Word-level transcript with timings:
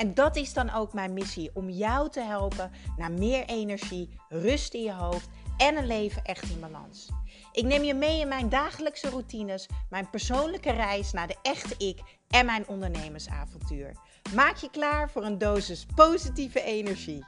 En 0.00 0.14
dat 0.14 0.36
is 0.36 0.52
dan 0.52 0.70
ook 0.70 0.92
mijn 0.92 1.12
missie: 1.12 1.50
om 1.54 1.70
jou 1.70 2.10
te 2.10 2.20
helpen 2.20 2.70
naar 2.96 3.12
meer 3.12 3.44
energie, 3.44 4.20
rust 4.28 4.74
in 4.74 4.82
je 4.82 4.92
hoofd 4.92 5.28
en 5.56 5.76
een 5.76 5.86
leven 5.86 6.24
echt 6.24 6.50
in 6.50 6.60
balans. 6.60 7.08
Ik 7.52 7.64
neem 7.64 7.82
je 7.82 7.94
mee 7.94 8.20
in 8.20 8.28
mijn 8.28 8.48
dagelijkse 8.48 9.10
routines, 9.10 9.68
mijn 9.90 10.10
persoonlijke 10.10 10.70
reis 10.70 11.12
naar 11.12 11.26
de 11.26 11.36
echte 11.42 11.74
ik 11.86 12.00
en 12.28 12.46
mijn 12.46 12.68
ondernemersavontuur. 12.68 13.96
Maak 14.34 14.56
je 14.56 14.70
klaar 14.70 15.10
voor 15.10 15.24
een 15.24 15.38
dosis 15.38 15.86
positieve 15.94 16.62
energie. 16.62 17.24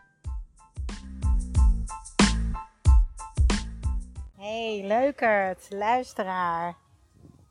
Hey, 4.36 4.82
leukert, 4.86 5.66
luisteraar. 5.70 6.76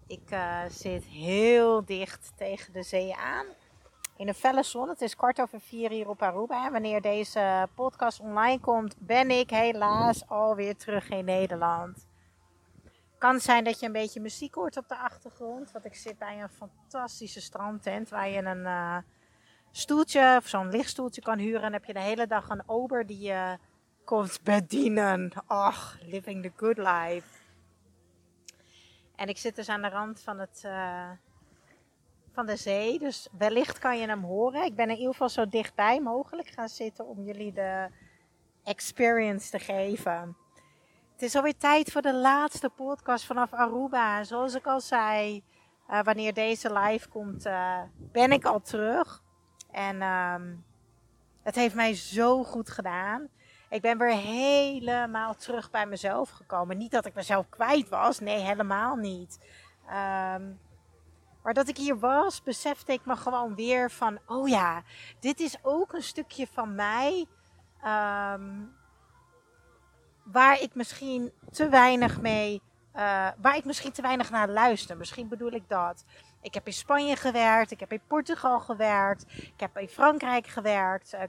Ik 0.07 0.31
uh, 0.31 0.61
zit 0.69 1.05
heel 1.05 1.85
dicht 1.85 2.31
tegen 2.35 2.73
de 2.73 2.83
zee 2.83 3.15
aan. 3.15 3.45
In 4.21 4.27
een 4.27 4.33
felle 4.33 4.63
zon. 4.63 4.89
Het 4.89 5.01
is 5.01 5.15
kwart 5.15 5.41
over 5.41 5.61
vier 5.61 5.89
hier 5.89 6.09
op 6.09 6.21
Aruba. 6.21 6.71
Wanneer 6.71 7.01
deze 7.01 7.67
podcast 7.75 8.19
online 8.19 8.59
komt, 8.59 8.95
ben 8.97 9.31
ik 9.31 9.49
helaas 9.49 10.27
alweer 10.27 10.77
terug 10.77 11.09
in 11.09 11.25
Nederland 11.25 12.09
kan 13.21 13.39
zijn 13.39 13.63
dat 13.63 13.79
je 13.79 13.85
een 13.85 13.91
beetje 13.91 14.19
muziek 14.19 14.55
hoort 14.55 14.77
op 14.77 14.87
de 14.87 14.97
achtergrond. 14.97 15.71
Want 15.71 15.85
ik 15.85 15.95
zit 15.95 16.17
bij 16.17 16.41
een 16.41 16.49
fantastische 16.49 17.41
strandtent 17.41 18.09
waar 18.09 18.29
je 18.29 18.41
een 18.41 18.65
uh, 18.65 18.97
stoeltje 19.71 20.35
of 20.37 20.47
zo'n 20.47 20.69
lichtstoeltje 20.69 21.21
kan 21.21 21.37
huren. 21.37 21.61
En 21.61 21.73
heb 21.73 21.85
je 21.85 21.93
de 21.93 21.99
hele 21.99 22.27
dag 22.27 22.49
een 22.49 22.69
ober 22.69 23.05
die 23.05 23.19
je 23.19 23.57
komt 24.03 24.43
bedienen. 24.43 25.31
Ach, 25.45 25.97
living 26.01 26.43
the 26.43 26.51
good 26.55 26.77
life. 26.77 27.27
En 29.15 29.27
ik 29.27 29.37
zit 29.37 29.55
dus 29.55 29.69
aan 29.69 29.81
de 29.81 29.89
rand 29.89 30.21
van, 30.21 30.39
het, 30.39 30.61
uh, 30.65 31.09
van 32.33 32.45
de 32.45 32.55
zee. 32.55 32.99
Dus 32.99 33.27
wellicht 33.37 33.79
kan 33.79 33.99
je 33.99 34.07
hem 34.07 34.23
horen. 34.23 34.65
Ik 34.65 34.75
ben 34.75 34.89
in 34.89 34.95
ieder 34.95 35.11
geval 35.11 35.29
zo 35.29 35.47
dichtbij 35.47 35.99
mogelijk 36.01 36.47
gaan 36.47 36.69
zitten 36.69 37.07
om 37.07 37.23
jullie 37.23 37.53
de 37.53 37.89
experience 38.63 39.49
te 39.49 39.59
geven. 39.59 40.37
Het 41.11 41.21
is 41.21 41.35
alweer 41.35 41.57
tijd 41.57 41.91
voor 41.91 42.01
de 42.01 42.15
laatste 42.15 42.69
podcast 42.69 43.25
vanaf 43.25 43.53
Aruba. 43.53 44.23
Zoals 44.23 44.55
ik 44.55 44.65
al 44.65 44.79
zei, 44.79 45.43
uh, 45.89 46.01
wanneer 46.01 46.33
deze 46.33 46.73
live 46.73 47.09
komt, 47.09 47.45
uh, 47.45 47.81
ben 47.95 48.31
ik 48.31 48.45
al 48.45 48.61
terug. 48.61 49.23
En 49.71 50.01
um, 50.01 50.65
het 51.43 51.55
heeft 51.55 51.75
mij 51.75 51.93
zo 51.93 52.43
goed 52.43 52.69
gedaan. 52.69 53.27
Ik 53.69 53.81
ben 53.81 53.97
weer 53.97 54.15
helemaal 54.15 55.35
terug 55.35 55.71
bij 55.71 55.85
mezelf 55.85 56.29
gekomen. 56.29 56.77
Niet 56.77 56.91
dat 56.91 57.05
ik 57.05 57.13
mezelf 57.13 57.49
kwijt 57.49 57.89
was, 57.89 58.19
nee, 58.19 58.39
helemaal 58.39 58.95
niet. 58.95 59.39
Um, 60.35 60.59
maar 61.43 61.53
dat 61.53 61.67
ik 61.67 61.77
hier 61.77 61.99
was, 61.99 62.43
besefte 62.43 62.93
ik 62.93 63.05
me 63.05 63.15
gewoon 63.15 63.55
weer 63.55 63.91
van: 63.91 64.19
oh 64.25 64.47
ja, 64.47 64.83
dit 65.19 65.39
is 65.39 65.57
ook 65.61 65.93
een 65.93 66.03
stukje 66.03 66.47
van 66.47 66.75
mij. 66.75 67.25
Um, 67.85 68.79
waar 70.23 70.61
ik 70.61 70.75
misschien 70.75 71.31
te 71.51 71.69
weinig 71.69 72.21
mee, 72.21 72.61
uh, 72.95 73.27
waar 73.41 73.55
ik 73.55 73.65
misschien 73.65 73.91
te 73.91 74.01
weinig 74.01 74.29
naar 74.29 74.49
luister. 74.49 74.97
Misschien 74.97 75.27
bedoel 75.27 75.51
ik 75.51 75.69
dat. 75.69 76.05
Ik 76.41 76.53
heb 76.53 76.67
in 76.67 76.73
Spanje 76.73 77.15
gewerkt, 77.15 77.71
ik 77.71 77.79
heb 77.79 77.91
in 77.91 78.01
Portugal 78.07 78.59
gewerkt, 78.59 79.25
ik 79.37 79.59
heb 79.59 79.77
in 79.77 79.87
Frankrijk 79.87 80.47
gewerkt, 80.47 81.13
uh, 81.13 81.21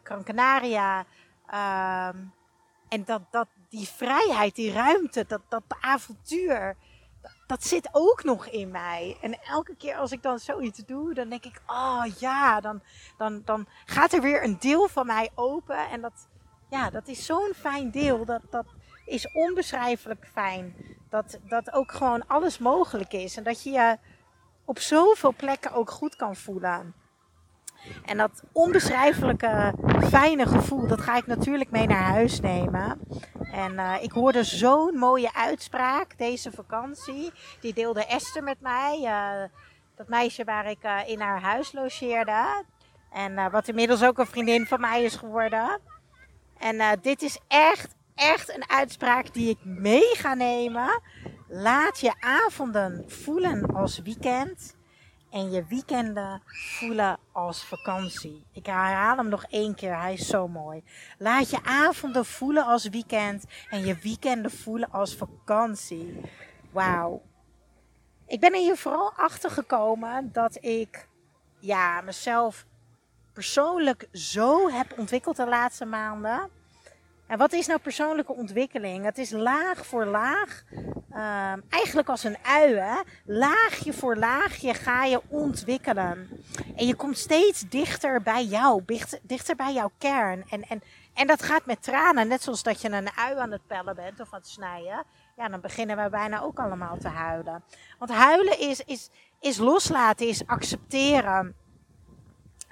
en 2.88 3.04
dat, 3.04 3.22
dat, 3.30 3.48
die 3.68 3.88
vrijheid, 3.88 4.54
die 4.54 4.72
ruimte, 4.72 5.24
dat, 5.26 5.40
dat 5.48 5.62
avontuur, 5.80 6.76
dat, 7.46 7.64
zit 7.64 7.88
ook 7.92 8.24
nog 8.24 8.46
in 8.46 8.70
mij. 8.70 9.16
En 9.20 9.42
elke 9.42 9.76
keer 9.76 9.96
als 9.96 10.12
ik 10.12 10.22
dan 10.22 10.38
zoiets 10.38 10.78
doe, 10.86 11.14
dan 11.14 11.28
denk 11.28 11.44
ik, 11.44 11.60
oh 11.66 12.04
ja, 12.18 12.60
dan, 12.60 12.82
dan, 13.18 13.42
dan 13.44 13.66
gaat 13.84 14.12
er 14.12 14.20
weer 14.20 14.44
een 14.44 14.56
deel 14.58 14.88
van 14.88 15.06
mij 15.06 15.30
open. 15.34 15.88
En 15.90 16.00
dat, 16.00 16.28
ja, 16.70 16.90
dat 16.90 17.08
is 17.08 17.26
zo'n 17.26 17.52
fijn 17.56 17.90
deel. 17.90 18.24
Dat, 18.24 18.42
dat, 18.50 18.66
is 19.04 19.32
onbeschrijfelijk 19.32 20.28
fijn. 20.32 20.74
Dat, 21.08 21.38
dat 21.48 21.72
ook 21.72 21.92
gewoon 21.92 22.26
alles 22.26 22.58
mogelijk 22.58 23.12
is. 23.12 23.36
En 23.36 23.42
dat 23.42 23.62
je 23.62 23.70
je 23.70 23.98
op 24.64 24.78
zoveel 24.78 25.34
plekken 25.34 25.72
ook 25.72 25.90
goed 25.90 26.16
kan 26.16 26.36
voelen. 26.36 26.94
En 28.04 28.16
dat 28.16 28.42
onbeschrijfelijke 28.52 29.74
fijne 30.08 30.46
gevoel, 30.46 30.86
dat 30.86 31.00
ga 31.00 31.16
ik 31.16 31.26
natuurlijk 31.26 31.70
mee 31.70 31.86
naar 31.86 32.02
huis 32.02 32.40
nemen. 32.40 33.00
En 33.52 33.72
uh, 33.72 33.94
ik 34.00 34.12
hoorde 34.12 34.44
zo'n 34.44 34.96
mooie 34.96 35.34
uitspraak 35.34 36.18
deze 36.18 36.50
vakantie. 36.50 37.32
Die 37.60 37.74
deelde 37.74 38.06
Esther 38.06 38.42
met 38.42 38.60
mij. 38.60 38.98
Uh, 39.02 39.48
dat 39.96 40.08
meisje 40.08 40.44
waar 40.44 40.70
ik 40.70 40.84
uh, 40.84 40.98
in 41.06 41.20
haar 41.20 41.40
huis 41.40 41.72
logeerde. 41.72 42.64
En 43.12 43.50
wat 43.50 43.68
inmiddels 43.68 44.04
ook 44.04 44.18
een 44.18 44.26
vriendin 44.26 44.66
van 44.66 44.80
mij 44.80 45.02
is 45.02 45.16
geworden. 45.16 45.80
En 46.58 46.98
dit 47.02 47.22
is 47.22 47.38
echt, 47.48 47.94
echt 48.14 48.54
een 48.56 48.70
uitspraak 48.70 49.34
die 49.34 49.48
ik 49.48 49.58
mee 49.64 50.14
ga 50.14 50.34
nemen. 50.34 51.00
Laat 51.48 52.00
je 52.00 52.12
avonden 52.20 53.04
voelen 53.06 53.74
als 53.74 53.98
weekend 53.98 54.76
en 55.32 55.50
je 55.50 55.64
weekenden 55.64 56.42
voelen 56.78 57.18
als 57.32 57.64
vakantie. 57.64 58.46
Ik 58.52 58.66
herhaal 58.66 59.16
hem 59.16 59.28
nog 59.28 59.44
één 59.44 59.74
keer, 59.74 59.98
hij 59.98 60.12
is 60.12 60.26
zo 60.26 60.48
mooi. 60.48 60.82
Laat 61.18 61.50
je 61.50 61.62
avonden 61.64 62.24
voelen 62.24 62.66
als 62.66 62.88
weekend 62.88 63.44
en 63.70 63.86
je 63.86 63.96
weekenden 63.96 64.50
voelen 64.50 64.90
als 64.90 65.16
vakantie. 65.16 66.20
Wauw. 66.70 67.22
Ik 68.26 68.40
ben 68.40 68.52
er 68.52 68.60
hier 68.60 68.76
vooral 68.76 69.12
achter 69.16 69.50
gekomen 69.50 70.32
dat 70.32 70.64
ik 70.64 71.08
ja, 71.58 72.00
mezelf 72.00 72.66
persoonlijk 73.32 74.08
zo 74.12 74.70
heb 74.70 74.98
ontwikkeld 74.98 75.36
de 75.36 75.48
laatste 75.48 75.84
maanden 75.84 76.50
en 77.32 77.38
wat 77.38 77.52
is 77.52 77.66
nou 77.66 77.80
persoonlijke 77.80 78.32
ontwikkeling? 78.32 79.04
Het 79.04 79.18
is 79.18 79.30
laag 79.30 79.86
voor 79.86 80.04
laag, 80.04 80.62
uh, 81.12 81.52
eigenlijk 81.68 82.08
als 82.08 82.24
een 82.24 82.36
ui, 82.42 82.74
hè? 82.74 83.00
laagje 83.24 83.92
voor 83.92 84.16
laagje 84.16 84.74
ga 84.74 85.04
je 85.04 85.20
ontwikkelen. 85.28 86.28
En 86.76 86.86
je 86.86 86.94
komt 86.94 87.18
steeds 87.18 87.68
dichter 87.68 88.22
bij 88.22 88.44
jou, 88.44 88.82
dichter 89.22 89.56
bij 89.56 89.72
jouw 89.72 89.90
kern. 89.98 90.44
En, 90.50 90.62
en, 90.62 90.82
en 91.14 91.26
dat 91.26 91.42
gaat 91.42 91.66
met 91.66 91.82
tranen, 91.82 92.28
net 92.28 92.42
zoals 92.42 92.62
dat 92.62 92.80
je 92.80 92.90
een 92.90 93.12
ui 93.16 93.38
aan 93.38 93.52
het 93.52 93.66
pellen 93.66 93.96
bent 93.96 94.20
of 94.20 94.32
aan 94.32 94.38
het 94.38 94.48
snijden. 94.48 95.04
Ja, 95.36 95.48
dan 95.48 95.60
beginnen 95.60 96.02
we 96.02 96.10
bijna 96.10 96.40
ook 96.40 96.58
allemaal 96.58 96.96
te 96.98 97.08
huilen. 97.08 97.64
Want 97.98 98.10
huilen 98.10 98.58
is, 98.58 98.80
is, 98.80 99.10
is 99.40 99.58
loslaten, 99.58 100.28
is 100.28 100.46
accepteren. 100.46 101.54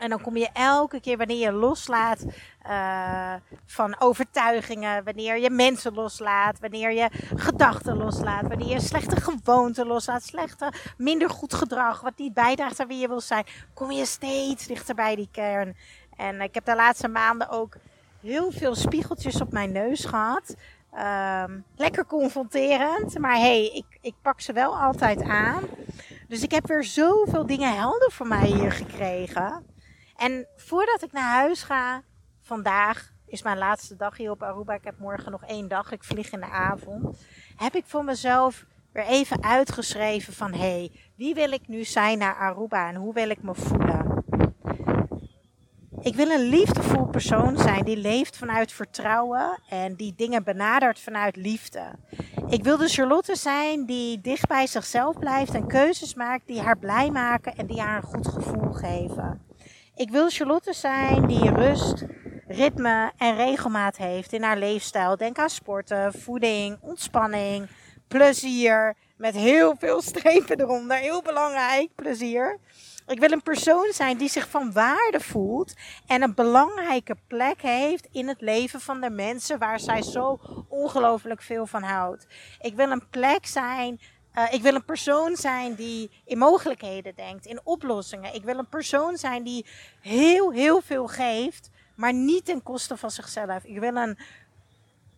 En 0.00 0.08
dan 0.08 0.20
kom 0.20 0.36
je 0.36 0.48
elke 0.52 1.00
keer 1.00 1.16
wanneer 1.16 1.38
je 1.38 1.52
loslaat 1.52 2.24
uh, 2.66 3.34
van 3.66 3.96
overtuigingen, 3.98 5.04
wanneer 5.04 5.38
je 5.38 5.50
mensen 5.50 5.94
loslaat, 5.94 6.58
wanneer 6.60 6.92
je 6.92 7.08
gedachten 7.36 7.96
loslaat, 7.96 8.48
wanneer 8.48 8.68
je 8.68 8.80
slechte 8.80 9.16
gewoonten 9.20 9.86
loslaat, 9.86 10.22
slechte, 10.22 10.72
minder 10.96 11.30
goed 11.30 11.54
gedrag, 11.54 12.00
wat 12.00 12.12
niet 12.16 12.34
bijdraagt 12.34 12.80
aan 12.80 12.86
wie 12.86 12.98
je 12.98 13.08
wil 13.08 13.20
zijn, 13.20 13.44
kom 13.74 13.90
je 13.90 14.06
steeds 14.06 14.66
dichter 14.66 14.94
bij 14.94 15.16
die 15.16 15.28
kern. 15.32 15.76
En 16.16 16.40
ik 16.40 16.54
heb 16.54 16.64
de 16.64 16.74
laatste 16.74 17.08
maanden 17.08 17.48
ook 17.48 17.76
heel 18.20 18.50
veel 18.50 18.74
spiegeltjes 18.74 19.40
op 19.40 19.52
mijn 19.52 19.72
neus 19.72 20.04
gehad. 20.04 20.54
Um, 21.46 21.64
lekker 21.76 22.06
confronterend, 22.06 23.18
maar 23.18 23.36
hey, 23.36 23.66
ik, 23.66 23.98
ik 24.00 24.14
pak 24.22 24.40
ze 24.40 24.52
wel 24.52 24.78
altijd 24.78 25.22
aan. 25.22 25.62
Dus 26.28 26.42
ik 26.42 26.50
heb 26.50 26.66
weer 26.66 26.84
zoveel 26.84 27.46
dingen 27.46 27.76
helder 27.76 28.12
voor 28.12 28.26
mij 28.26 28.46
hier 28.46 28.72
gekregen. 28.72 29.69
En 30.20 30.46
voordat 30.56 31.02
ik 31.02 31.12
naar 31.12 31.32
huis 31.32 31.62
ga, 31.62 32.02
vandaag 32.40 33.12
is 33.26 33.42
mijn 33.42 33.58
laatste 33.58 33.96
dag 33.96 34.16
hier 34.16 34.30
op 34.30 34.42
Aruba. 34.42 34.74
Ik 34.74 34.84
heb 34.84 34.98
morgen 34.98 35.32
nog 35.32 35.44
één 35.44 35.68
dag. 35.68 35.92
Ik 35.92 36.04
vlieg 36.04 36.32
in 36.32 36.40
de 36.40 36.50
avond. 36.50 37.18
Heb 37.56 37.74
ik 37.74 37.84
voor 37.86 38.04
mezelf 38.04 38.64
weer 38.92 39.04
even 39.04 39.42
uitgeschreven 39.42 40.32
van 40.32 40.52
hé, 40.52 40.58
hey, 40.58 40.92
wie 41.16 41.34
wil 41.34 41.52
ik 41.52 41.68
nu 41.68 41.84
zijn 41.84 42.18
naar 42.18 42.34
Aruba 42.34 42.88
en 42.88 42.94
hoe 42.94 43.14
wil 43.14 43.30
ik 43.30 43.42
me 43.42 43.54
voelen? 43.54 44.24
Ik 46.00 46.14
wil 46.14 46.30
een 46.30 46.48
liefdevol 46.48 47.06
persoon 47.06 47.58
zijn 47.58 47.84
die 47.84 47.96
leeft 47.96 48.36
vanuit 48.36 48.72
vertrouwen 48.72 49.60
en 49.68 49.94
die 49.94 50.14
dingen 50.16 50.44
benadert 50.44 51.00
vanuit 51.00 51.36
liefde. 51.36 51.94
Ik 52.48 52.62
wil 52.62 52.76
de 52.76 52.88
Charlotte 52.88 53.36
zijn 53.36 53.86
die 53.86 54.20
dicht 54.20 54.48
bij 54.48 54.66
zichzelf 54.66 55.18
blijft 55.18 55.54
en 55.54 55.66
keuzes 55.66 56.14
maakt 56.14 56.46
die 56.46 56.60
haar 56.60 56.78
blij 56.78 57.10
maken 57.10 57.56
en 57.56 57.66
die 57.66 57.80
haar 57.80 57.96
een 57.96 58.08
goed 58.08 58.28
gevoel 58.28 58.72
geven. 58.72 59.49
Ik 60.00 60.10
wil 60.10 60.30
Charlotte 60.30 60.72
zijn 60.72 61.26
die 61.26 61.50
rust, 61.50 62.04
ritme 62.46 63.12
en 63.16 63.36
regelmaat 63.36 63.96
heeft 63.96 64.32
in 64.32 64.42
haar 64.42 64.58
leefstijl. 64.58 65.16
Denk 65.16 65.38
aan 65.38 65.50
sporten, 65.50 66.12
voeding, 66.12 66.78
ontspanning, 66.80 67.68
plezier, 68.08 68.96
Met 69.16 69.34
heel 69.34 69.76
veel 69.78 70.02
strepen 70.10 70.60
eronder. 70.60 70.96
Heel 70.96 71.22
belangrijk, 71.22 71.94
plezier. 71.94 72.58
Ik 73.06 73.20
wil 73.20 73.30
een 73.30 73.42
persoon 73.42 73.92
zijn 73.92 74.16
die 74.16 74.28
zich 74.28 74.48
van 74.48 74.72
waarde 74.72 75.20
voelt 75.20 75.74
en 76.06 76.22
een 76.22 76.34
belangrijke 76.34 77.16
plek 77.28 77.62
heeft 77.62 78.08
in 78.12 78.28
het 78.28 78.40
leven 78.40 78.80
van 78.80 79.00
de 79.00 79.10
mensen 79.10 79.58
waar 79.58 79.80
zij 79.80 80.02
zo 80.02 80.40
ongelooflijk 80.68 81.42
veel 81.42 81.66
van 81.66 81.82
houdt. 81.82 82.26
Ik 82.60 82.74
wil 82.74 82.90
een 82.90 83.08
plek 83.10 83.46
zijn 83.46 84.00
uh, 84.34 84.52
ik 84.52 84.62
wil 84.62 84.74
een 84.74 84.84
persoon 84.84 85.36
zijn 85.36 85.74
die 85.74 86.10
in 86.24 86.38
mogelijkheden 86.38 87.14
denkt, 87.14 87.46
in 87.46 87.60
oplossingen. 87.64 88.34
Ik 88.34 88.44
wil 88.44 88.58
een 88.58 88.68
persoon 88.68 89.16
zijn 89.16 89.42
die 89.42 89.66
heel, 90.00 90.52
heel 90.52 90.80
veel 90.80 91.06
geeft, 91.06 91.70
maar 91.94 92.12
niet 92.12 92.44
ten 92.44 92.62
koste 92.62 92.96
van 92.96 93.10
zichzelf. 93.10 93.64
Ik 93.64 93.78
wil 93.78 93.96
een 93.96 94.18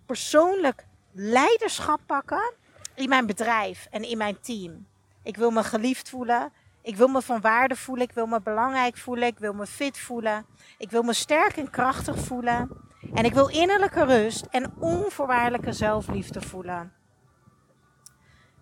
persoonlijk 0.06 0.84
leiderschap 1.12 2.00
pakken 2.06 2.52
in 2.94 3.08
mijn 3.08 3.26
bedrijf 3.26 3.86
en 3.90 4.02
in 4.02 4.18
mijn 4.18 4.40
team. 4.40 4.86
Ik 5.22 5.36
wil 5.36 5.50
me 5.50 5.64
geliefd 5.64 6.08
voelen. 6.08 6.52
Ik 6.82 6.96
wil 6.96 7.08
me 7.08 7.22
van 7.22 7.40
waarde 7.40 7.76
voelen. 7.76 8.04
Ik 8.04 8.14
wil 8.14 8.26
me 8.26 8.40
belangrijk 8.40 8.96
voelen. 8.96 9.26
Ik 9.26 9.38
wil 9.38 9.52
me 9.52 9.66
fit 9.66 9.98
voelen. 9.98 10.46
Ik 10.78 10.90
wil 10.90 11.02
me 11.02 11.12
sterk 11.12 11.56
en 11.56 11.70
krachtig 11.70 12.18
voelen. 12.18 12.70
En 13.14 13.24
ik 13.24 13.34
wil 13.34 13.48
innerlijke 13.48 14.04
rust 14.04 14.46
en 14.50 14.72
onvoorwaardelijke 14.78 15.72
zelfliefde 15.72 16.40
voelen. 16.40 17.01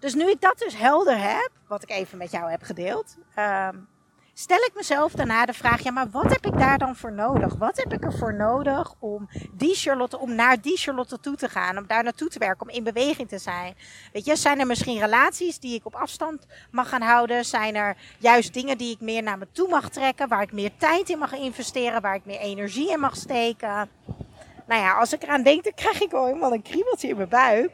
Dus 0.01 0.15
nu 0.15 0.31
ik 0.31 0.41
dat 0.41 0.59
dus 0.59 0.77
helder 0.77 1.19
heb, 1.19 1.51
wat 1.67 1.83
ik 1.83 1.91
even 1.91 2.19
met 2.19 2.31
jou 2.31 2.51
heb 2.51 2.63
gedeeld, 2.63 3.17
ehm, 3.35 3.77
stel 4.35 4.59
ik 4.59 4.71
mezelf 4.75 5.13
daarna 5.13 5.47
de 5.47 5.53
vraag: 5.53 5.83
ja, 5.83 5.91
maar 5.91 6.11
wat 6.11 6.31
heb 6.31 6.47
ik 6.47 6.59
daar 6.59 6.79
dan 6.79 6.97
voor 6.97 7.13
nodig? 7.13 7.55
Wat 7.55 7.77
heb 7.77 7.93
ik 7.93 8.05
ervoor 8.05 8.35
nodig 8.35 8.95
om 8.99 9.29
die 9.53 9.75
Charlotte, 9.75 10.19
om 10.19 10.35
naar 10.35 10.61
die 10.61 10.77
Charlotte 10.77 11.21
toe 11.21 11.37
te 11.37 11.49
gaan, 11.49 11.79
om 11.79 11.87
daar 11.87 12.03
naartoe 12.03 12.29
te 12.29 12.39
werken, 12.39 12.69
om 12.69 12.75
in 12.75 12.85
beweging 12.85 13.29
te 13.29 13.39
zijn? 13.39 13.77
Weet 14.13 14.25
je, 14.25 14.37
zijn 14.37 14.61
er 14.61 14.67
misschien 14.67 14.99
relaties 14.99 15.59
die 15.59 15.75
ik 15.75 15.87
op 15.87 15.95
afstand 15.95 16.47
mag 16.71 16.89
gaan 16.89 17.03
houden? 17.03 17.45
Zijn 17.45 17.75
er 17.75 17.97
juist 18.19 18.55
dingen 18.55 18.79
die 18.79 18.95
ik 18.95 19.01
meer 19.01 19.23
naar 19.23 19.39
me 19.39 19.47
toe 19.53 19.69
mag 19.69 19.89
trekken, 19.89 20.29
waar 20.29 20.43
ik 20.43 20.53
meer 20.53 20.77
tijd 20.77 21.09
in 21.09 21.19
mag 21.19 21.33
investeren, 21.33 22.01
waar 22.01 22.15
ik 22.15 22.25
meer 22.25 22.41
energie 22.41 22.91
in 22.91 23.01
mag 23.01 23.17
steken? 23.17 23.89
Nou 24.67 24.83
ja, 24.83 24.93
als 24.93 25.13
ik 25.13 25.23
eraan 25.23 25.43
denk, 25.43 25.65
dan 25.65 25.75
krijg 25.75 26.01
ik 26.01 26.13
al 26.13 26.27
helemaal 26.27 26.53
een 26.53 26.63
kriebeltje 26.63 27.09
in 27.09 27.17
mijn 27.17 27.29
buik. 27.29 27.73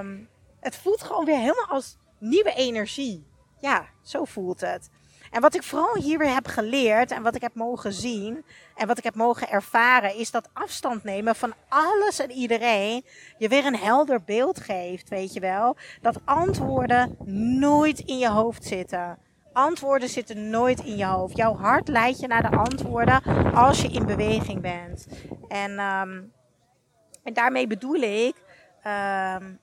Um, 0.00 0.28
het 0.64 0.76
voelt 0.76 1.02
gewoon 1.02 1.24
weer 1.24 1.38
helemaal 1.38 1.68
als 1.68 1.96
nieuwe 2.18 2.54
energie. 2.54 3.26
Ja, 3.60 3.86
zo 4.02 4.24
voelt 4.24 4.60
het. 4.60 4.90
En 5.30 5.40
wat 5.40 5.54
ik 5.54 5.62
vooral 5.62 5.96
hier 5.96 6.18
weer 6.18 6.34
heb 6.34 6.46
geleerd 6.46 7.10
en 7.10 7.22
wat 7.22 7.34
ik 7.34 7.42
heb 7.42 7.54
mogen 7.54 7.92
zien 7.92 8.44
en 8.76 8.86
wat 8.86 8.98
ik 8.98 9.04
heb 9.04 9.14
mogen 9.14 9.50
ervaren, 9.50 10.16
is 10.16 10.30
dat 10.30 10.48
afstand 10.52 11.04
nemen 11.04 11.34
van 11.34 11.54
alles 11.68 12.18
en 12.18 12.30
iedereen 12.30 13.04
je 13.38 13.48
weer 13.48 13.66
een 13.66 13.76
helder 13.76 14.22
beeld 14.22 14.60
geeft, 14.60 15.08
weet 15.08 15.32
je 15.32 15.40
wel. 15.40 15.76
Dat 16.00 16.20
antwoorden 16.24 17.16
nooit 17.58 17.98
in 17.98 18.18
je 18.18 18.28
hoofd 18.28 18.64
zitten. 18.64 19.18
Antwoorden 19.52 20.08
zitten 20.08 20.50
nooit 20.50 20.80
in 20.80 20.96
je 20.96 21.04
hoofd. 21.04 21.36
Jouw 21.36 21.56
hart 21.56 21.88
leidt 21.88 22.20
je 22.20 22.26
naar 22.26 22.50
de 22.50 22.56
antwoorden 22.56 23.22
als 23.54 23.82
je 23.82 23.88
in 23.88 24.06
beweging 24.06 24.60
bent. 24.60 25.06
En, 25.48 25.70
um, 25.70 26.32
en 27.22 27.32
daarmee 27.32 27.66
bedoel 27.66 28.00
ik 28.00 28.34
um, 28.86 29.58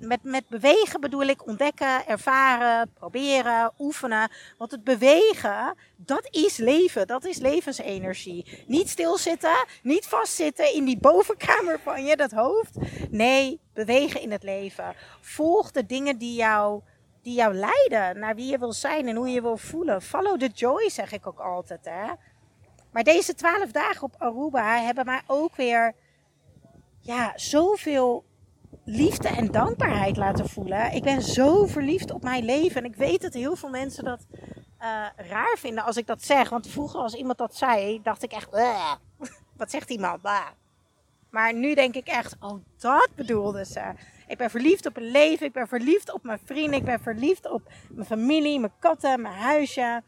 met, 0.00 0.22
met 0.22 0.48
bewegen 0.48 1.00
bedoel 1.00 1.22
ik 1.22 1.46
ontdekken, 1.46 2.06
ervaren, 2.06 2.92
proberen, 2.92 3.72
oefenen. 3.78 4.30
Want 4.58 4.70
het 4.70 4.84
bewegen, 4.84 5.74
dat 5.96 6.28
is 6.30 6.56
leven. 6.56 7.06
Dat 7.06 7.24
is 7.24 7.38
levensenergie. 7.38 8.64
Niet 8.66 8.88
stilzitten, 8.88 9.66
niet 9.82 10.06
vastzitten 10.06 10.74
in 10.74 10.84
die 10.84 10.98
bovenkamer 10.98 11.80
van 11.80 12.04
je, 12.04 12.16
dat 12.16 12.30
hoofd. 12.30 12.76
Nee, 13.10 13.60
bewegen 13.74 14.20
in 14.20 14.32
het 14.32 14.42
leven. 14.42 14.94
Volg 15.20 15.70
de 15.70 15.86
dingen 15.86 16.18
die 16.18 16.34
jou, 16.34 16.80
die 17.22 17.34
jou 17.34 17.54
leiden 17.54 18.18
naar 18.18 18.34
wie 18.34 18.50
je 18.50 18.58
wil 18.58 18.72
zijn 18.72 19.08
en 19.08 19.16
hoe 19.16 19.28
je 19.28 19.42
wil 19.42 19.56
voelen. 19.56 20.02
Follow 20.02 20.38
the 20.38 20.50
joy, 20.54 20.90
zeg 20.90 21.12
ik 21.12 21.26
ook 21.26 21.40
altijd. 21.40 21.84
Hè? 21.84 22.06
Maar 22.92 23.02
deze 23.02 23.34
twaalf 23.34 23.70
dagen 23.70 24.02
op 24.02 24.14
Aruba 24.18 24.80
hebben 24.80 25.04
mij 25.04 25.20
ook 25.26 25.56
weer 25.56 25.94
ja, 27.00 27.32
zoveel 27.36 28.24
liefde 28.90 29.28
en 29.28 29.50
dankbaarheid 29.50 30.16
laten 30.16 30.48
voelen. 30.48 30.92
Ik 30.92 31.02
ben 31.02 31.22
zo 31.22 31.66
verliefd 31.66 32.10
op 32.10 32.22
mijn 32.22 32.44
leven. 32.44 32.84
En 32.84 32.90
ik 32.90 32.96
weet 32.96 33.22
dat 33.22 33.34
heel 33.34 33.56
veel 33.56 33.68
mensen 33.68 34.04
dat 34.04 34.26
uh, 34.32 35.06
raar 35.16 35.56
vinden 35.58 35.84
als 35.84 35.96
ik 35.96 36.06
dat 36.06 36.22
zeg. 36.22 36.48
Want 36.48 36.68
vroeger 36.68 37.00
als 37.00 37.14
iemand 37.14 37.38
dat 37.38 37.56
zei, 37.56 38.00
dacht 38.02 38.22
ik 38.22 38.32
echt... 38.32 38.48
Wat 39.56 39.70
zegt 39.70 39.90
iemand? 39.90 40.22
Bah. 40.22 40.46
Maar 41.30 41.54
nu 41.54 41.74
denk 41.74 41.94
ik 41.94 42.06
echt, 42.06 42.36
oh 42.40 42.64
dat 42.78 43.08
bedoelde 43.16 43.64
ze. 43.64 43.92
Ik 44.26 44.38
ben 44.38 44.50
verliefd 44.50 44.86
op 44.86 44.96
een 44.96 45.10
leven. 45.10 45.46
Ik 45.46 45.52
ben 45.52 45.68
verliefd 45.68 46.12
op 46.12 46.22
mijn 46.22 46.40
vrienden. 46.44 46.78
Ik 46.78 46.84
ben 46.84 47.00
verliefd 47.00 47.50
op 47.50 47.62
mijn 47.90 48.06
familie, 48.06 48.58
mijn 48.58 48.72
katten, 48.78 49.20
mijn 49.22 49.34
huisje. 49.34 50.02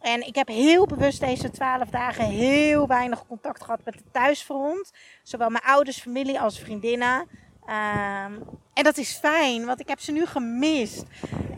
En 0.00 0.26
ik 0.26 0.34
heb 0.34 0.48
heel 0.48 0.86
bewust 0.86 1.20
deze 1.20 1.50
twaalf 1.50 1.88
dagen 1.88 2.24
heel 2.24 2.86
weinig 2.86 3.26
contact 3.26 3.64
gehad 3.64 3.80
met 3.84 3.94
de 3.94 4.04
thuisfront. 4.12 4.92
Zowel 5.22 5.50
mijn 5.50 5.64
ouders, 5.64 6.00
familie 6.00 6.40
als 6.40 6.58
vriendinnen. 6.58 7.28
Um, 7.66 8.42
en 8.72 8.84
dat 8.84 8.96
is 8.96 9.18
fijn, 9.18 9.66
want 9.66 9.80
ik 9.80 9.88
heb 9.88 10.00
ze 10.00 10.12
nu 10.12 10.26
gemist. 10.26 11.04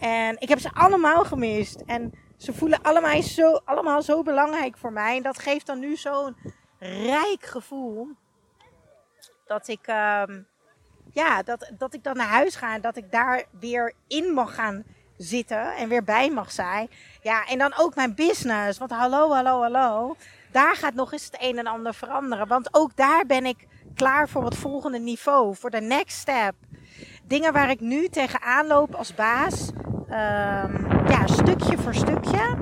En 0.00 0.37
ik 0.41 0.49
heb 0.49 0.58
ze 0.58 0.70
allemaal 0.73 1.25
gemist. 1.25 1.82
En 1.87 2.12
ze 2.37 2.53
voelen 2.53 2.82
allemaal 2.82 3.23
zo, 3.23 3.61
allemaal 3.64 4.03
zo 4.03 4.23
belangrijk 4.23 4.79
voor 4.79 4.93
mij. 4.93 5.17
En 5.17 5.23
dat 5.23 5.38
geeft 5.38 5.67
dan 5.67 5.79
nu 5.79 5.97
zo'n 5.97 6.37
rijk 6.79 7.47
gevoel. 7.47 8.08
Dat 9.47 9.69
ik, 9.69 9.87
um, 9.87 10.47
ja, 11.12 11.43
dat, 11.43 11.73
dat 11.79 11.94
ik 11.94 12.05
dan 12.05 12.17
naar 12.17 12.29
huis 12.29 12.56
ga 12.56 12.75
en 12.75 12.81
dat 12.81 12.97
ik 12.97 13.12
daar 13.12 13.44
weer 13.61 13.93
in 14.06 14.32
mag 14.32 14.55
gaan 14.55 14.85
zitten 15.17 15.75
en 15.75 15.88
weer 15.88 16.05
bij 16.05 16.31
mag 16.31 16.52
zijn. 16.52 16.91
Ja, 17.23 17.47
en 17.47 17.59
dan 17.59 17.73
ook 17.76 17.94
mijn 17.94 18.14
business. 18.14 18.79
Want 18.79 18.91
hallo, 18.91 19.32
hallo, 19.32 19.61
hallo. 19.61 20.17
Daar 20.52 20.76
gaat 20.76 20.94
nog 20.94 21.12
eens 21.12 21.25
het 21.25 21.37
een 21.41 21.59
en 21.59 21.67
ander 21.67 21.94
veranderen. 21.94 22.49
Want 22.49 22.69
ook 22.75 22.97
daar 22.97 23.26
ben 23.26 23.47
ik 23.47 23.67
klaar 23.97 24.29
voor 24.29 24.45
het 24.45 24.57
volgende 24.57 24.99
niveau, 24.99 25.57
voor 25.57 25.71
de 25.71 25.81
next 25.81 26.19
step. 26.19 26.55
Dingen 27.25 27.53
waar 27.53 27.71
ik 27.71 27.81
nu 27.81 28.09
tegenaan 28.09 28.67
loop 28.67 28.95
als 28.95 29.15
baas, 29.15 29.71
um, 30.09 31.07
ja, 31.09 31.27
stukje 31.27 31.79
voor 31.79 31.95
stukje. 31.95 32.57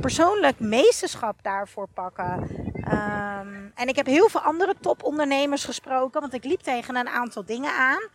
Persoonlijk 0.00 0.60
meesterschap 0.60 1.38
daarvoor 1.42 1.88
pakken. 1.94 2.48
Um, 2.92 3.72
en 3.74 3.88
ik 3.88 3.96
heb 3.96 4.06
heel 4.06 4.28
veel 4.28 4.40
andere 4.40 4.74
topondernemers 4.80 5.64
gesproken, 5.64 6.20
want 6.20 6.34
ik 6.34 6.44
liep 6.44 6.60
tegen 6.60 6.96
een 6.96 7.08
aantal 7.08 7.44
dingen 7.44 7.72
aan. 7.72 8.08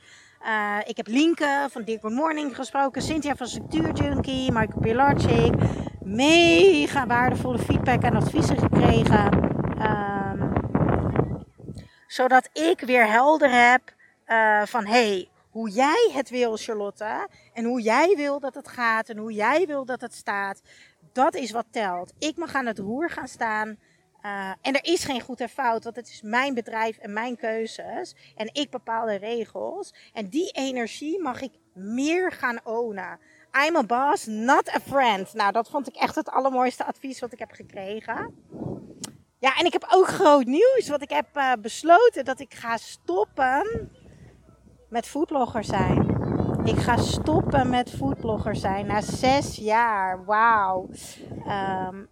Uh, 0.45 0.77
ik 0.89 0.97
heb 0.97 1.07
Linke 1.07 1.67
van 1.71 1.83
Good 1.85 2.11
Morning 2.11 2.55
gesproken, 2.55 3.01
Cynthia 3.01 3.35
van 3.35 3.47
Structuur 3.47 3.93
Junkie, 3.93 4.51
Michael 4.51 4.79
Pilarczyk. 4.81 5.53
Mega 5.99 7.07
waardevolle 7.07 7.59
feedback 7.59 8.01
en 8.01 8.15
adviezen 8.15 8.57
gekregen. 8.57 9.33
Um, 9.81 10.10
zodat 12.11 12.49
ik 12.53 12.79
weer 12.79 13.07
helder 13.07 13.69
heb 13.69 13.81
uh, 14.27 14.65
van 14.65 14.85
hey, 14.85 15.29
hoe 15.49 15.69
jij 15.69 16.11
het 16.13 16.29
wil, 16.29 16.57
Charlotte. 16.57 17.27
En 17.53 17.65
hoe 17.65 17.81
jij 17.81 18.13
wil 18.15 18.39
dat 18.39 18.55
het 18.55 18.67
gaat 18.67 19.09
en 19.09 19.17
hoe 19.17 19.33
jij 19.33 19.65
wil 19.65 19.85
dat 19.85 20.01
het 20.01 20.13
staat. 20.13 20.61
Dat 21.13 21.35
is 21.35 21.51
wat 21.51 21.65
telt. 21.71 22.13
Ik 22.19 22.37
mag 22.37 22.55
aan 22.55 22.65
het 22.65 22.79
roer 22.79 23.09
gaan 23.09 23.27
staan. 23.27 23.77
Uh, 24.25 24.51
en 24.61 24.73
er 24.73 24.85
is 24.85 25.03
geen 25.03 25.21
goed 25.21 25.41
en 25.41 25.49
fout, 25.49 25.83
want 25.83 25.95
het 25.95 26.07
is 26.07 26.21
mijn 26.21 26.53
bedrijf 26.53 26.97
en 26.97 27.13
mijn 27.13 27.37
keuzes. 27.37 28.15
En 28.35 28.49
ik 28.53 28.69
bepaal 28.69 29.05
de 29.05 29.15
regels. 29.15 29.93
En 30.13 30.29
die 30.29 30.51
energie 30.51 31.21
mag 31.21 31.41
ik 31.41 31.51
meer 31.73 32.31
gaan 32.31 32.59
ownen. 32.63 33.19
I'm 33.67 33.75
a 33.75 33.83
boss, 33.83 34.25
not 34.25 34.75
a 34.75 34.79
friend. 34.79 35.33
Nou, 35.33 35.51
dat 35.51 35.69
vond 35.69 35.87
ik 35.87 35.95
echt 35.95 36.15
het 36.15 36.29
allermooiste 36.29 36.85
advies 36.85 37.19
wat 37.19 37.31
ik 37.31 37.39
heb 37.39 37.51
gekregen. 37.51 38.35
Ja, 39.41 39.55
en 39.57 39.65
ik 39.65 39.73
heb 39.73 39.87
ook 39.89 40.07
groot 40.07 40.45
nieuws. 40.45 40.87
Want 40.87 41.01
ik 41.01 41.09
heb 41.09 41.25
uh, 41.37 41.51
besloten 41.61 42.25
dat 42.25 42.39
ik 42.39 42.53
ga 42.53 42.77
stoppen 42.77 43.91
met 44.89 45.07
foodblogger 45.07 45.63
zijn. 45.63 46.09
Ik 46.63 46.77
ga 46.77 46.97
stoppen 46.97 47.69
met 47.69 47.89
foodblogger 47.89 48.55
zijn 48.55 48.85
na 48.85 49.01
zes 49.01 49.55
jaar. 49.55 50.25
Wauw. 50.25 50.89
Um, 51.47 52.09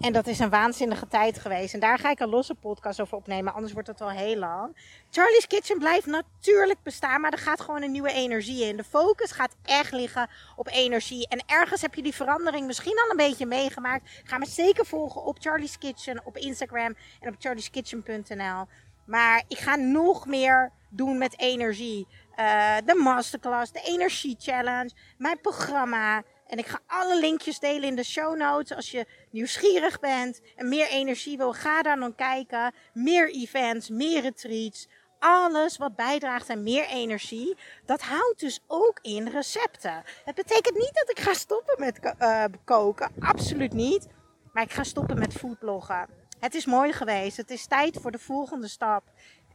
en 0.00 0.12
dat 0.12 0.26
is 0.26 0.38
een 0.38 0.50
waanzinnige 0.50 1.08
tijd 1.08 1.38
geweest. 1.38 1.74
En 1.74 1.80
daar 1.80 1.98
ga 1.98 2.10
ik 2.10 2.20
een 2.20 2.28
losse 2.28 2.54
podcast 2.54 3.00
over 3.00 3.16
opnemen. 3.16 3.54
Anders 3.54 3.72
wordt 3.72 3.88
het 3.88 3.98
wel 3.98 4.10
heel 4.10 4.36
lang. 4.36 4.76
Charlie's 5.10 5.46
Kitchen 5.46 5.78
blijft 5.78 6.06
natuurlijk 6.06 6.82
bestaan. 6.82 7.20
Maar 7.20 7.32
er 7.32 7.38
gaat 7.38 7.60
gewoon 7.60 7.82
een 7.82 7.92
nieuwe 7.92 8.12
energie 8.12 8.64
in. 8.64 8.76
De 8.76 8.84
focus 8.84 9.32
gaat 9.32 9.56
echt 9.64 9.92
liggen 9.92 10.28
op 10.56 10.68
energie. 10.68 11.28
En 11.28 11.42
ergens 11.46 11.82
heb 11.82 11.94
je 11.94 12.02
die 12.02 12.14
verandering 12.14 12.66
misschien 12.66 12.98
al 13.04 13.10
een 13.10 13.16
beetje 13.16 13.46
meegemaakt. 13.46 14.10
Ga 14.24 14.38
me 14.38 14.46
zeker 14.46 14.86
volgen 14.86 15.24
op 15.24 15.36
Charlie's 15.40 15.78
Kitchen. 15.78 16.20
Op 16.24 16.36
Instagram 16.36 16.96
en 17.20 17.28
op 17.28 17.34
charlieskitchen.nl. 17.38 18.66
Maar 19.04 19.42
ik 19.48 19.58
ga 19.58 19.76
nog 19.76 20.26
meer 20.26 20.72
doen 20.88 21.18
met 21.18 21.38
energie. 21.38 22.06
Uh, 22.36 22.76
de 22.84 22.94
masterclass, 22.94 23.72
de 23.72 23.82
energie 23.84 24.36
challenge, 24.38 24.90
mijn 25.16 25.40
programma. 25.40 26.22
En 26.48 26.58
ik 26.58 26.66
ga 26.66 26.80
alle 26.86 27.20
linkjes 27.20 27.58
delen 27.58 27.88
in 27.88 27.96
de 27.96 28.04
show 28.04 28.36
notes. 28.36 28.76
Als 28.76 28.90
je 28.90 29.06
nieuwsgierig 29.30 30.00
bent 30.00 30.40
en 30.56 30.68
meer 30.68 30.88
energie 30.88 31.36
wil, 31.36 31.52
ga 31.52 31.82
daar 31.82 31.98
dan 31.98 32.14
kijken. 32.14 32.74
Meer 32.92 33.30
events, 33.30 33.88
meer 33.88 34.22
retreats. 34.22 34.88
alles 35.18 35.76
wat 35.76 35.96
bijdraagt 35.96 36.50
aan 36.50 36.62
meer 36.62 36.86
energie, 36.86 37.56
dat 37.86 38.00
houdt 38.00 38.40
dus 38.40 38.60
ook 38.66 38.98
in 39.02 39.28
recepten. 39.28 40.02
Het 40.24 40.34
betekent 40.34 40.74
niet 40.74 40.94
dat 40.94 41.10
ik 41.10 41.20
ga 41.20 41.34
stoppen 41.34 41.74
met 41.78 42.14
uh, 42.20 42.44
koken, 42.64 43.12
absoluut 43.20 43.72
niet. 43.72 44.06
Maar 44.52 44.62
ik 44.62 44.72
ga 44.72 44.82
stoppen 44.82 45.18
met 45.18 45.32
foodbloggen. 45.32 46.08
Het 46.40 46.54
is 46.54 46.66
mooi 46.66 46.92
geweest. 46.92 47.36
Het 47.36 47.50
is 47.50 47.66
tijd 47.66 47.98
voor 48.00 48.10
de 48.10 48.18
volgende 48.18 48.68
stap. 48.68 49.02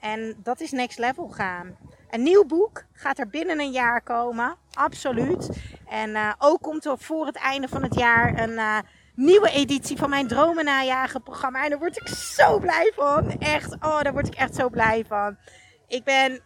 En 0.03 0.35
dat 0.37 0.59
is 0.59 0.71
next 0.71 0.99
level 0.99 1.27
gaan. 1.27 1.77
Een 2.09 2.23
nieuw 2.23 2.45
boek 2.45 2.85
gaat 2.93 3.19
er 3.19 3.27
binnen 3.27 3.59
een 3.59 3.71
jaar 3.71 4.01
komen. 4.01 4.55
Absoluut. 4.73 5.49
En 5.87 6.09
uh, 6.09 6.33
ook 6.37 6.61
komt 6.61 6.85
er 6.85 6.97
voor 6.97 7.25
het 7.25 7.35
einde 7.35 7.67
van 7.67 7.83
het 7.83 7.95
jaar 7.95 8.39
een 8.39 8.51
uh, 8.51 8.77
nieuwe 9.15 9.49
editie 9.49 9.97
van 9.97 10.09
mijn 10.09 10.27
Dromen 10.27 10.65
najagen 10.65 11.23
programma. 11.23 11.63
En 11.63 11.69
daar 11.69 11.79
word 11.79 12.01
ik 12.01 12.07
zo 12.07 12.59
blij 12.59 12.91
van. 12.95 13.39
Echt, 13.39 13.73
oh, 13.73 14.01
daar 14.01 14.13
word 14.13 14.27
ik 14.27 14.35
echt 14.35 14.55
zo 14.55 14.69
blij 14.69 15.05
van. 15.07 15.37
Ik 15.87 16.03
ben. 16.03 16.41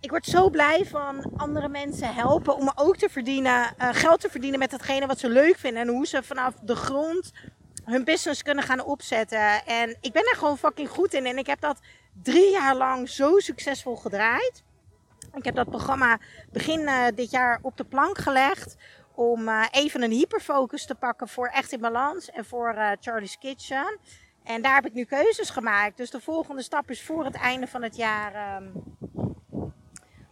Ik 0.00 0.10
word 0.10 0.26
zo 0.26 0.50
blij 0.50 0.86
van 0.86 1.32
andere 1.36 1.68
mensen 1.68 2.14
helpen 2.14 2.56
om 2.56 2.72
ook 2.74 2.96
te 2.96 3.08
verdienen, 3.08 3.74
uh, 3.78 3.88
geld 3.92 4.20
te 4.20 4.30
verdienen 4.30 4.58
met 4.58 4.70
datgene 4.70 5.06
wat 5.06 5.18
ze 5.18 5.28
leuk 5.28 5.56
vinden. 5.56 5.82
En 5.82 5.88
hoe 5.88 6.06
ze 6.06 6.22
vanaf 6.22 6.54
de 6.62 6.76
grond 6.76 7.32
hun 7.84 8.04
business 8.04 8.42
kunnen 8.42 8.64
gaan 8.64 8.84
opzetten. 8.84 9.64
En 9.64 9.96
ik 10.00 10.12
ben 10.12 10.24
daar 10.24 10.36
gewoon 10.36 10.58
fucking 10.58 10.88
goed 10.88 11.14
in. 11.14 11.26
En 11.26 11.38
ik 11.38 11.46
heb 11.46 11.60
dat 11.60 11.80
drie 12.22 12.50
jaar 12.50 12.76
lang 12.76 13.08
zo 13.08 13.38
succesvol 13.38 13.96
gedraaid. 13.96 14.62
Ik 15.34 15.44
heb 15.44 15.54
dat 15.54 15.70
programma 15.70 16.18
begin 16.52 16.80
uh, 16.80 17.06
dit 17.14 17.30
jaar 17.30 17.58
op 17.62 17.76
de 17.76 17.84
plank 17.84 18.18
gelegd. 18.18 18.76
Om 19.14 19.48
uh, 19.48 19.66
even 19.70 20.02
een 20.02 20.10
hyperfocus 20.10 20.86
te 20.86 20.94
pakken 20.94 21.28
voor 21.28 21.46
Echt 21.46 21.72
in 21.72 21.80
Balans 21.80 22.30
en 22.30 22.44
voor 22.44 22.74
uh, 22.74 22.90
Charlie's 23.00 23.38
Kitchen. 23.38 23.98
En 24.44 24.62
daar 24.62 24.74
heb 24.74 24.86
ik 24.86 24.92
nu 24.92 25.04
keuzes 25.04 25.50
gemaakt. 25.50 25.96
Dus 25.96 26.10
de 26.10 26.20
volgende 26.20 26.62
stap 26.62 26.90
is 26.90 27.02
voor 27.02 27.24
het 27.24 27.34
einde 27.34 27.66
van 27.66 27.82
het 27.82 27.96
jaar. 27.96 28.56
Um, 28.62 28.72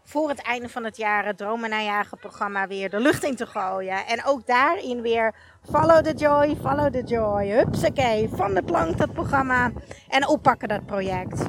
voor 0.09 0.29
het 0.29 0.43
einde 0.43 0.69
van 0.69 0.85
het 0.85 0.97
jaar 0.97 1.27
het 1.27 2.21
programma 2.21 2.67
weer 2.67 2.91
de 2.91 3.01
lucht 3.01 3.25
in 3.25 3.37
te 3.37 3.47
gooien. 3.47 4.07
En 4.07 4.25
ook 4.25 4.47
daarin 4.47 5.03
weer 5.03 5.35
Follow 5.71 6.05
the 6.05 6.15
Joy, 6.15 6.57
Follow 6.57 6.93
the 6.93 7.03
Joy. 7.03 7.47
Hupsakee, 7.47 8.29
van 8.29 8.55
de 8.55 8.63
plank 8.63 8.99
dat 8.99 9.13
programma. 9.13 9.73
En 10.09 10.29
oppakken 10.29 10.69
dat 10.69 10.87
project. 10.87 11.47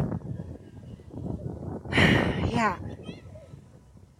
Ja. 2.52 2.78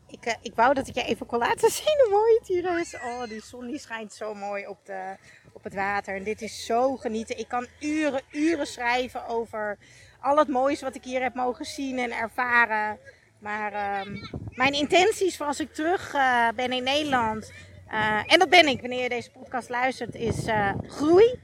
Ik, 0.08 0.26
uh, 0.26 0.34
ik 0.42 0.56
wou 0.56 0.74
dat 0.74 0.88
ik 0.88 0.96
je 0.96 1.04
even 1.04 1.26
kon 1.26 1.40
laten 1.40 1.72
zien 1.82 2.00
hoe 2.04 2.12
mooi 2.12 2.34
het 2.38 2.48
hier 2.48 2.80
is. 2.80 2.96
Oh, 2.96 3.24
die 3.24 3.42
zon 3.44 3.68
die 3.68 3.80
schijnt 3.80 4.14
zo 4.14 4.34
mooi 4.34 4.68
op, 4.68 4.86
de, 4.86 5.16
op 5.54 5.64
het 5.64 5.74
water. 5.74 6.16
En 6.16 6.24
dit 6.24 6.42
is 6.42 6.66
zo 6.66 6.96
genieten. 6.96 7.38
Ik 7.38 7.48
kan 7.48 7.68
uren, 7.80 8.22
uren 8.32 8.68
schrijven 8.68 9.28
over 9.28 9.78
al 10.22 10.38
het 10.38 10.48
moois 10.48 10.82
wat 10.82 10.96
ik 10.96 11.04
hier 11.04 11.22
heb 11.22 11.34
mogen 11.34 11.66
zien 11.66 12.00
en 12.00 12.12
ervaren. 12.12 13.00
Maar 13.40 14.02
um, 14.06 14.30
mijn 14.54 14.74
intenties 14.74 15.38
voor 15.38 15.46
als 15.46 15.60
ik 15.60 15.74
terug 15.74 16.14
uh, 16.14 16.48
ben 16.56 16.72
in 16.72 16.84
Nederland. 16.84 17.52
Uh, 17.92 18.34
en 18.34 18.40
dat 18.40 18.50
ben 18.50 18.68
ik 18.68 18.82
wanneer 18.82 19.04
je 19.04 19.10
deze 19.10 19.32
podcast 19.32 19.70
luistert, 19.70 20.16
is 20.16 20.48
uh, 20.48 20.72
groei. 20.88 21.40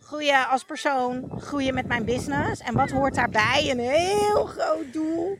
Groeien 0.00 0.48
als 0.48 0.64
persoon, 0.64 1.40
groeien 1.40 1.74
met 1.74 1.86
mijn 1.86 2.04
business. 2.04 2.60
En 2.60 2.74
wat 2.74 2.90
hoort 2.90 3.14
daarbij? 3.14 3.70
Een 3.70 3.78
heel 3.78 4.44
groot 4.44 4.92
doel 4.92 5.38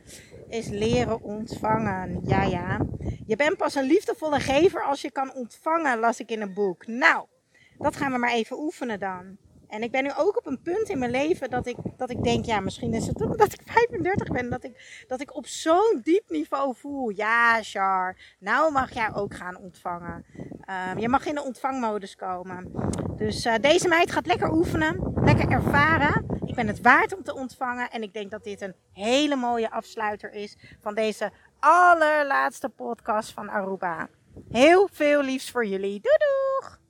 is 0.49 0.67
leren 0.67 1.21
ontvangen. 1.21 2.21
Ja, 2.23 2.43
ja. 2.43 2.79
Je 3.25 3.35
bent 3.35 3.57
pas 3.57 3.75
een 3.75 3.87
liefdevolle 3.87 4.39
gever 4.39 4.83
als 4.83 5.01
je 5.01 5.11
kan 5.11 5.33
ontvangen, 5.33 5.99
las 5.99 6.19
ik 6.19 6.29
in 6.29 6.41
een 6.41 6.53
boek. 6.53 6.87
Nou, 6.87 7.25
dat 7.77 7.95
gaan 7.95 8.11
we 8.11 8.17
maar 8.17 8.31
even 8.31 8.59
oefenen 8.59 8.99
dan. 8.99 9.37
En 9.71 9.83
ik 9.83 9.91
ben 9.91 10.03
nu 10.03 10.11
ook 10.17 10.37
op 10.37 10.45
een 10.45 10.61
punt 10.61 10.89
in 10.89 10.99
mijn 10.99 11.11
leven 11.11 11.49
dat 11.49 11.67
ik, 11.67 11.77
dat 11.97 12.09
ik 12.09 12.23
denk, 12.23 12.45
ja, 12.45 12.59
misschien 12.59 12.93
is 12.93 13.07
het 13.07 13.21
omdat 13.21 13.53
ik 13.53 13.61
35 13.71 14.27
ben, 14.27 14.49
dat 14.49 14.63
ik, 14.63 15.03
dat 15.07 15.21
ik 15.21 15.35
op 15.35 15.47
zo'n 15.47 15.99
diep 16.03 16.29
niveau 16.29 16.75
voel. 16.75 17.09
Ja, 17.09 17.59
Char, 17.61 18.17
nou 18.39 18.71
mag 18.71 18.93
jij 18.93 19.13
ook 19.13 19.35
gaan 19.35 19.57
ontvangen. 19.57 20.25
Um, 20.91 20.99
je 20.99 21.09
mag 21.09 21.25
in 21.25 21.35
de 21.35 21.43
ontvangmodus 21.43 22.15
komen. 22.15 22.71
Dus 23.15 23.45
uh, 23.45 23.53
deze 23.61 23.87
meid 23.87 24.11
gaat 24.11 24.25
lekker 24.25 24.51
oefenen, 24.51 25.13
lekker 25.23 25.49
ervaren. 25.49 26.25
Ik 26.45 26.55
ben 26.55 26.67
het 26.67 26.81
waard 26.81 27.15
om 27.15 27.23
te 27.23 27.35
ontvangen. 27.35 27.89
En 27.91 28.01
ik 28.01 28.13
denk 28.13 28.31
dat 28.31 28.43
dit 28.43 28.61
een 28.61 28.75
hele 28.93 29.35
mooie 29.35 29.71
afsluiter 29.71 30.33
is 30.33 30.57
van 30.81 30.95
deze 30.95 31.31
allerlaatste 31.59 32.69
podcast 32.69 33.31
van 33.31 33.49
Aruba. 33.49 34.09
Heel 34.49 34.89
veel 34.91 35.21
liefs 35.21 35.51
voor 35.51 35.65
jullie. 35.65 36.01
Doei! 36.01 36.80